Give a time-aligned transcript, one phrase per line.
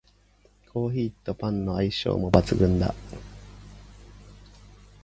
[0.73, 2.95] コーヒーとパンの相性も抜群だ